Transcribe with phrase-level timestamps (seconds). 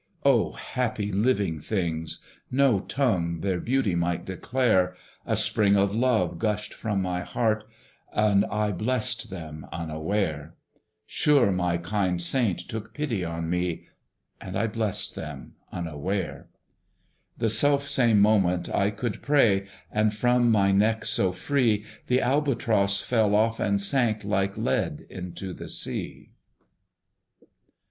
[0.25, 2.21] O happy living things!
[2.49, 4.95] no tongue Their beauty might declare:
[5.27, 7.65] A spring of love gushed from my heart,
[8.11, 10.55] And I blessed them unaware:
[11.05, 13.89] Sure my kind saint took pity on me,
[14.41, 16.47] And I blessed them unaware.
[17.37, 23.03] The self same moment I could pray; And from my neck so free The Albatross
[23.03, 26.31] fell off, and sank Like lead into the sea.